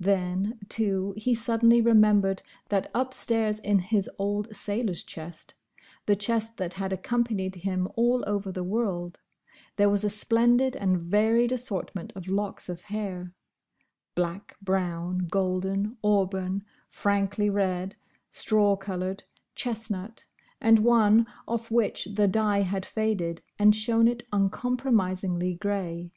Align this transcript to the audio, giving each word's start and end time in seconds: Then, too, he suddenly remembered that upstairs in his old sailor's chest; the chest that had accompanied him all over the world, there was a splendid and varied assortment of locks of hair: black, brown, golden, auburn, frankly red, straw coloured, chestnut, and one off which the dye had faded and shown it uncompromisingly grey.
Then, 0.00 0.60
too, 0.70 1.12
he 1.14 1.34
suddenly 1.34 1.82
remembered 1.82 2.40
that 2.70 2.90
upstairs 2.94 3.60
in 3.60 3.80
his 3.80 4.08
old 4.18 4.56
sailor's 4.56 5.02
chest; 5.02 5.56
the 6.06 6.16
chest 6.16 6.56
that 6.56 6.72
had 6.72 6.90
accompanied 6.90 7.56
him 7.56 7.86
all 7.94 8.24
over 8.26 8.50
the 8.50 8.64
world, 8.64 9.18
there 9.76 9.90
was 9.90 10.02
a 10.02 10.08
splendid 10.08 10.74
and 10.74 10.96
varied 10.98 11.52
assortment 11.52 12.14
of 12.16 12.28
locks 12.28 12.70
of 12.70 12.80
hair: 12.80 13.34
black, 14.14 14.56
brown, 14.62 15.26
golden, 15.30 15.98
auburn, 16.02 16.64
frankly 16.88 17.50
red, 17.50 17.94
straw 18.30 18.76
coloured, 18.76 19.24
chestnut, 19.54 20.24
and 20.62 20.78
one 20.78 21.26
off 21.46 21.70
which 21.70 22.06
the 22.06 22.26
dye 22.26 22.62
had 22.62 22.86
faded 22.86 23.42
and 23.58 23.76
shown 23.76 24.08
it 24.08 24.22
uncompromisingly 24.32 25.52
grey. 25.52 26.10